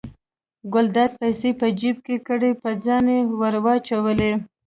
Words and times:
ګلداد 0.73 1.11
پیسې 1.21 1.49
په 1.59 1.67
جب 1.79 1.97
کې 2.05 2.15
کړې 2.27 2.51
په 2.61 2.69
ځان 2.83 3.05
یې 3.13 3.19
ور 3.39 3.55
واچولې. 3.65 4.31